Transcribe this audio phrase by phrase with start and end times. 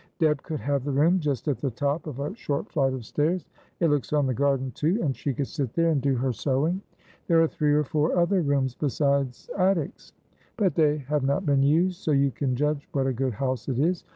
[0.17, 3.45] Deb could have the room just at the top of a short flight of stairs;
[3.79, 6.81] it looks on the garden, too, and she could sit there and do her sewing.
[7.27, 10.11] There are three or four other rooms besides attics,
[10.57, 13.77] but they have not been used, so you can judge what a good house it
[13.77, 14.03] is.